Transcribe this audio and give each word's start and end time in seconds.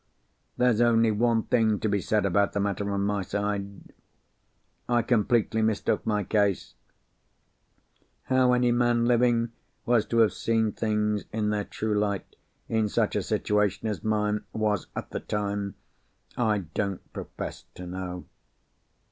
There's 0.57 0.81
only 0.81 1.11
one 1.11 1.43
thing 1.43 1.79
to 1.81 1.87
be 1.87 2.01
said 2.01 2.25
about 2.25 2.53
the 2.53 2.59
matter 2.59 2.89
on 2.89 3.01
my 3.01 3.21
side. 3.21 3.93
I 4.89 5.03
completely 5.03 5.61
mistook 5.61 6.07
my 6.07 6.23
case. 6.23 6.73
How 8.23 8.53
any 8.53 8.71
man 8.71 9.05
living 9.05 9.51
was 9.85 10.07
to 10.07 10.17
have 10.25 10.33
seen 10.33 10.71
things 10.71 11.25
in 11.31 11.51
their 11.51 11.65
true 11.65 11.93
light, 11.93 12.35
in 12.67 12.89
such 12.89 13.15
a 13.15 13.21
situation 13.21 13.87
as 13.87 14.03
mine 14.03 14.43
was 14.53 14.87
at 14.95 15.11
the 15.11 15.19
time, 15.19 15.75
I 16.35 16.61
don't 16.73 17.13
profess 17.13 17.65
to 17.75 17.85
know. 17.85 18.25